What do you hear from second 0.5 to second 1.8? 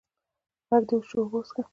ږغ دي وچ سو، اوبه وڅيښه!